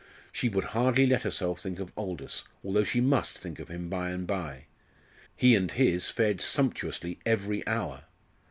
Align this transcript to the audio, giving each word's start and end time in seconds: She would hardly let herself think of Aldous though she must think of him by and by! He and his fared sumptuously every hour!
She 0.31 0.49
would 0.49 0.63
hardly 0.73 1.05
let 1.05 1.21
herself 1.21 1.61
think 1.61 1.77
of 1.79 1.93
Aldous 1.95 2.43
though 2.63 2.83
she 2.83 2.99
must 2.99 3.37
think 3.37 3.59
of 3.59 3.67
him 3.69 3.87
by 3.87 4.09
and 4.09 4.25
by! 4.25 4.65
He 5.35 5.53
and 5.55 5.69
his 5.69 6.07
fared 6.09 6.41
sumptuously 6.41 7.19
every 7.23 7.61
hour! 7.67 8.05